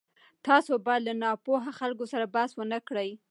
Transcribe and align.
تاسو 0.47 0.71
باید 0.85 1.01
له 1.07 1.13
ناپوهه 1.23 1.71
خلکو 1.79 2.03
سره 2.11 2.25
بحث 2.35 2.51
ونه 2.55 2.79
کړئ. 2.87 3.09